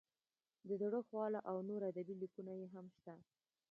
[0.67, 3.13] د زړه خواله او نور ادبي لیکونه یې هم شته.